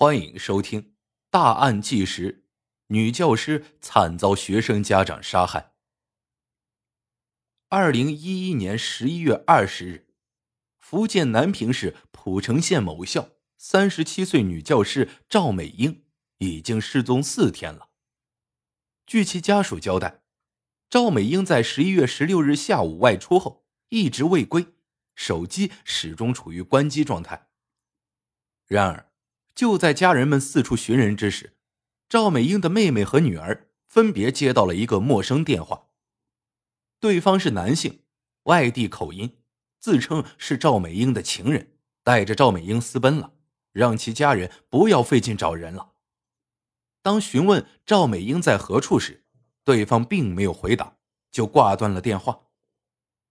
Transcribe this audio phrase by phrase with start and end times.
[0.00, 0.80] 欢迎收听
[1.28, 2.32] 《大案纪实》：
[2.86, 5.72] 女教师惨遭学生家长杀害。
[7.68, 10.06] 二零一一年十一月二十日，
[10.78, 16.04] 福建南平市浦城县某校三十七岁女教师赵美英
[16.38, 17.88] 已经失踪四天了。
[19.04, 20.22] 据其家属交代，
[20.88, 24.64] 赵美英在十一月十六日下午外出后一直未归，
[25.16, 27.48] 手机始终处于关机状态。
[28.68, 29.07] 然而，
[29.58, 31.56] 就在家人们四处寻人之时，
[32.08, 35.88] 赵美英的妹妹和女儿分别接到了一个陌生电话。
[37.00, 38.02] 对方是男性，
[38.44, 39.38] 外地口音，
[39.80, 41.72] 自称是赵美英的情人，
[42.04, 43.32] 带着赵美英私奔了，
[43.72, 45.94] 让其家人不要费劲找人了。
[47.02, 49.24] 当询问赵美英在何处时，
[49.64, 50.98] 对方并没有回答，
[51.32, 52.42] 就挂断了电话。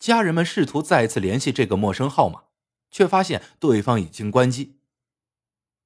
[0.00, 2.46] 家人们试图再次联系这个陌生号码，
[2.90, 4.77] 却发现对方已经关机。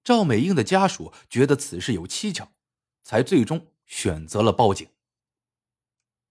[0.04, 2.48] 赵美英的家属觉得此事有蹊跷，
[3.02, 4.88] 才最终选择了报警。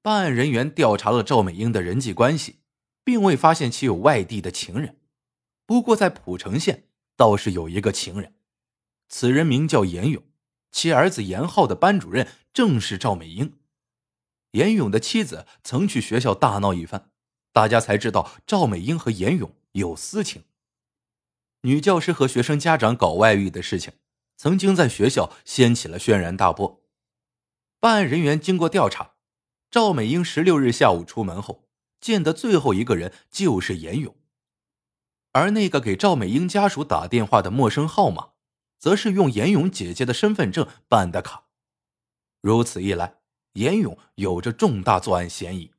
[0.01, 2.59] 办案人员调查了赵美英的人际关系，
[3.03, 4.99] 并未发现其有外地的情人。
[5.65, 8.33] 不过，在蒲城县倒是有一个情人，
[9.07, 10.23] 此人名叫严勇，
[10.71, 13.57] 其儿子严浩的班主任正是赵美英。
[14.51, 17.09] 严勇的妻子曾去学校大闹一番，
[17.53, 20.43] 大家才知道赵美英和严勇有私情。
[21.63, 23.93] 女教师和学生家长搞外遇的事情，
[24.35, 26.81] 曾经在学校掀起了轩然大波。
[27.79, 29.13] 办案人员经过调查，
[29.69, 31.67] 赵美英十六日下午出门后
[31.99, 34.15] 见的最后一个人就是严勇，
[35.33, 38.29] 而那个给赵美英家属打电话的陌生号码，
[38.79, 41.45] 则是用严勇姐姐的身份证办的卡。
[42.41, 43.17] 如此一来，
[43.53, 45.71] 严勇有着重大作案嫌疑。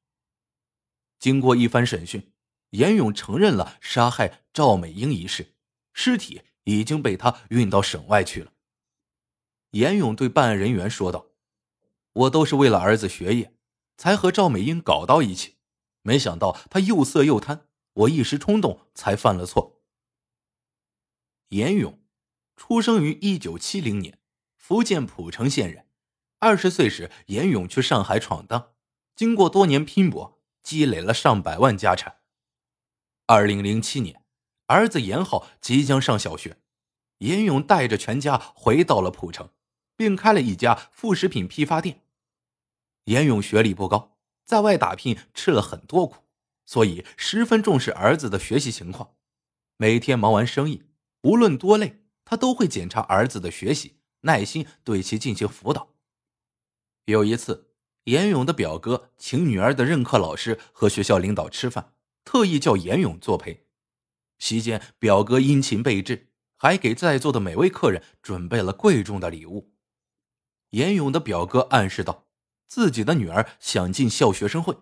[1.19, 2.33] 经过一番审讯，
[2.71, 5.55] 严勇承认了杀害赵美英一事。
[5.93, 8.53] 尸体已经被他运到省外去了。
[9.71, 11.29] 严勇对办案人员说道
[12.13, 13.55] ：“我都是为了儿子学业，
[13.97, 15.57] 才和赵美英搞到一起，
[16.03, 19.81] 没想到他又色又贪，我一时冲动才犯了错。”
[21.51, 22.03] 严勇
[22.57, 24.19] 出生于一九七零年，
[24.57, 25.87] 福建浦城县人。
[26.39, 28.73] 二十岁时，严勇去上海闯荡，
[29.15, 32.21] 经过多年拼搏，积累了上百万家产。
[33.27, 34.22] 二零零七年。
[34.73, 36.57] 儿子严浩即将上小学，
[37.19, 39.51] 严勇带着全家回到了浦城，
[39.97, 42.01] 并开了一家副食品批发店。
[43.05, 44.17] 严勇学历不高，
[44.47, 46.25] 在外打拼吃了很多苦，
[46.65, 49.11] 所以十分重视儿子的学习情况。
[49.77, 50.85] 每天忙完生意，
[51.25, 55.91] 无论多累，他都会检查儿子的学习，耐心对其进行辅导。
[57.05, 57.73] 有一次，
[58.05, 61.93] 严勇的表哥请女儿的任课老师和学校领导吃饭，
[62.25, 63.62] 特意叫严勇作陪。
[64.43, 69.73] 席间，表哥殷勤备至，还给在座的每位客人准备了贵重的礼物。
[70.71, 72.27] 严勇的表哥暗示道
[72.67, 74.79] ：“自己的女儿想进校学生会。”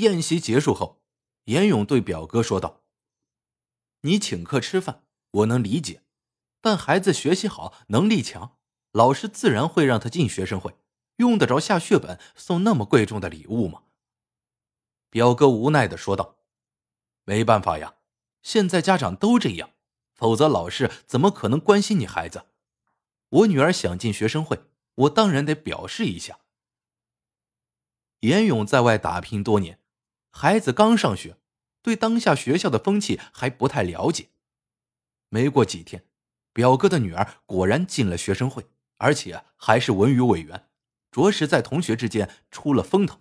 [0.00, 1.02] 宴席结束后，
[1.44, 2.84] 严勇对表哥说道
[4.00, 6.00] ：“你请客吃饭，我能理解，
[6.62, 8.56] 但孩子学习好，能力强，
[8.92, 10.74] 老师自然会让他进学生会，
[11.16, 13.82] 用得着下血本送那么贵重的礼物吗？”
[15.10, 16.38] 表哥无奈的说道
[17.24, 17.96] ：“没办法呀。”
[18.42, 19.70] 现在家长都这样，
[20.14, 22.46] 否则老师怎么可能关心你孩子？
[23.28, 24.62] 我女儿想进学生会，
[24.94, 26.38] 我当然得表示一下。
[28.20, 29.78] 严勇在外打拼多年，
[30.30, 31.36] 孩子刚上学，
[31.82, 34.28] 对当下学校的风气还不太了解。
[35.28, 36.04] 没过几天，
[36.52, 38.66] 表哥的女儿果然进了学生会，
[38.96, 40.68] 而且还是文娱委员，
[41.10, 43.20] 着实在同学之间出了风头。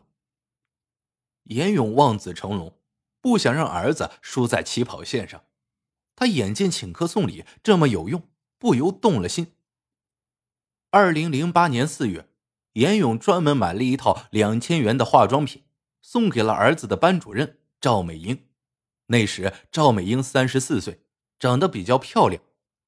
[1.44, 2.77] 严勇望子成龙。
[3.28, 5.44] 不想让儿子输在起跑线上，
[6.16, 9.54] 他眼见请客送礼这么有用，不由动了心。
[10.92, 12.30] 二零零八年四月，
[12.74, 15.66] 严勇专门买了一套两千元的化妆品，
[16.02, 18.48] 送给了儿子的班主任赵美英。
[19.08, 21.02] 那时赵美英三十四岁，
[21.38, 22.42] 长得比较漂亮，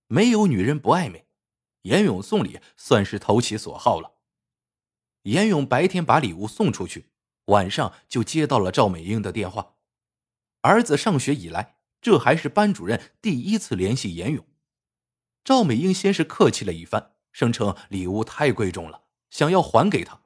[0.07, 1.27] 没有女人不爱美。
[1.81, 4.13] 严勇送礼算是投其所好了。
[5.23, 7.09] 严勇白天把礼物送出去，
[7.47, 9.75] 晚上就接到了赵美英的电话。
[10.61, 14.45] 儿子上学以来，这还是班主任第一次联系严勇。
[15.43, 20.21] 赵美英先是客气了一番，声称礼物太贵重了，想要还给他。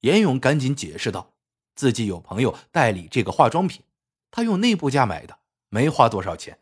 [0.00, 1.34] 严勇赶紧解释道
[1.74, 3.84] ：“自己有朋友代理这个化妆品，
[4.30, 5.38] 他用内部价买的，
[5.68, 6.58] 没花多少钱。”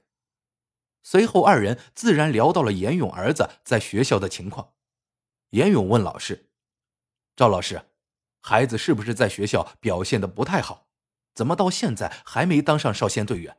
[1.03, 4.75] 随后，二人自然聊到了严勇儿子在学校的情况。
[5.51, 6.51] 严勇问老师
[7.35, 7.87] ：“赵老师，
[8.41, 10.87] 孩子是不是在学校表现的不太好？”
[11.35, 13.57] 怎么到现在还没当上少先队员？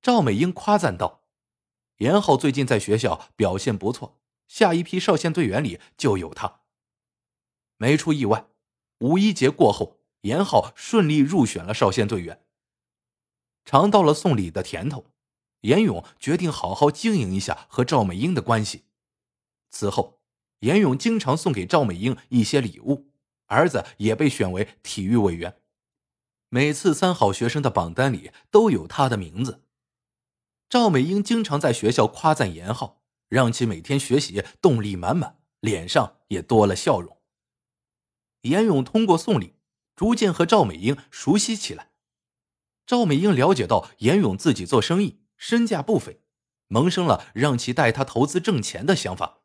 [0.00, 1.22] 赵美英夸赞道
[1.98, 6.60] ：“严浩最近在学校表现不错，下一批少先队员里就有他。
[7.76, 8.46] 没出意外，
[8.98, 12.44] 五一节过后，严浩顺利入选了少先队员。
[13.64, 15.06] 尝到了送礼的甜头，
[15.62, 18.84] 严勇决定好好经营一下和赵美英的关系。
[19.70, 20.20] 此后，
[20.60, 23.10] 严勇经常送给赵美英一些礼物，
[23.46, 25.60] 儿子也被选为体育委员。
[26.54, 29.64] 每次三好学生的榜单里都有他的名字。
[30.68, 37.18] 赵美英经常在学校夸赞严浩，让其每天学习动力满满，脸上也多了笑容。
[38.42, 39.56] 严勇通过送礼，
[39.96, 41.90] 逐渐和赵美英熟悉起来。
[42.86, 46.20] 赵美英了解到严勇自己做生意，身价不菲，
[46.68, 49.40] 萌生了让其带他投资挣钱的想法。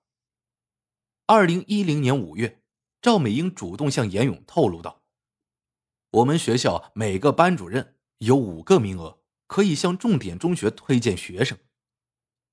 [1.25, 2.61] 二零一零年五月，
[3.01, 4.98] 赵美英主动向严勇透露道。
[6.11, 11.57] 我们学校每个班主任有五个名额，可以向重点中学推荐学生。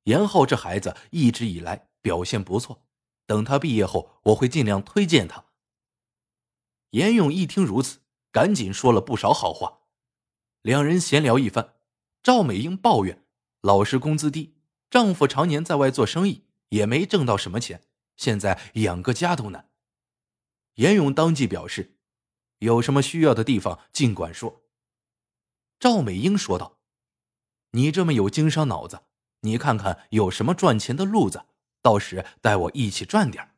[0.05, 2.87] 严浩这孩子一直以来表现不错，
[3.26, 5.47] 等他毕业后，我会尽量推荐他。
[6.91, 8.00] 严勇一听如此，
[8.31, 9.81] 赶紧说了不少好话。
[10.61, 11.76] 两人闲聊一番，
[12.23, 13.25] 赵美英抱怨
[13.62, 14.58] 老师工资低，
[14.91, 17.82] 丈夫常年在外做生意，也没挣到什么钱，
[18.19, 19.70] 现在养个家都难。
[20.75, 21.95] 严勇当即表示。
[22.58, 24.62] 有什么需要的地方，尽管说。”
[25.79, 26.79] 赵美英说道
[27.73, 29.03] ，“你这么有经商脑子，
[29.41, 31.44] 你看看有什么赚钱的路子，
[31.82, 33.55] 到时带我一起赚点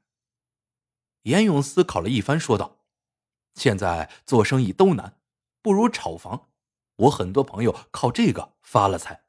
[1.23, 2.79] 严勇思考了一番，说道
[3.55, 5.21] ：“现在做生意都难，
[5.63, 6.49] 不如炒房。
[6.97, 9.25] 我很多朋友靠这个发了财。”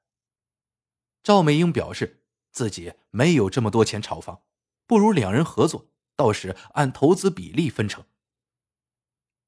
[1.22, 4.42] 赵美英表示自己没有这么多钱炒房，
[4.88, 8.06] 不如两人合作，到时按投资比例分成。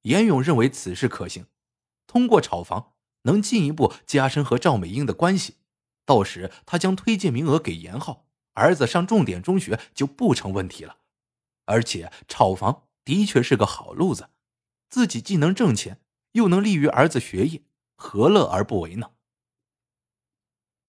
[0.02, 1.46] 严勇认为此事可行，
[2.06, 5.56] 通过炒房能进一步加深和赵美英的关系。
[6.04, 10.98] 到时他将推荐名额给严浩，儿子上重点中学就不成问题了。
[11.64, 14.30] 而且炒房的确是个好路子，
[14.88, 16.00] 自己既能挣钱，
[16.32, 17.62] 又能利于儿子学业，
[17.94, 19.12] 何乐而不为呢？